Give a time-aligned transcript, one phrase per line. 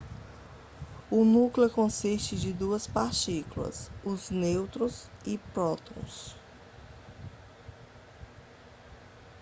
[1.11, 6.35] o núcleo consiste de duas partículas os nêutrons e prótons